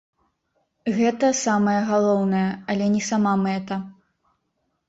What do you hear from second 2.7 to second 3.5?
але не сама